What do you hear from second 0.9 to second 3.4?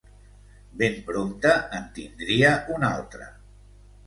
prompte en tindria un altre.